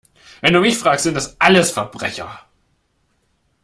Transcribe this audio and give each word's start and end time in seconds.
Wenn 0.41 0.53
du 0.55 0.61
mich 0.61 0.79
fragst, 0.79 1.03
sind 1.03 1.13
das 1.13 1.39
alles 1.39 1.69
Verbrecher! 1.69 2.47